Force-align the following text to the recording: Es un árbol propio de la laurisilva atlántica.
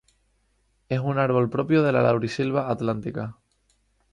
Es 0.89 0.99
un 0.99 1.19
árbol 1.19 1.51
propio 1.51 1.83
de 1.83 1.91
la 1.91 2.01
laurisilva 2.01 2.71
atlántica. 2.71 3.37